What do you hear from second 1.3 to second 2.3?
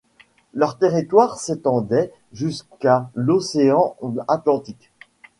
s'étendaient